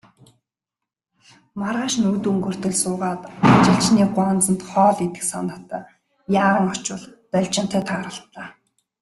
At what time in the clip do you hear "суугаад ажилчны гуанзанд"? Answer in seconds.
2.83-4.61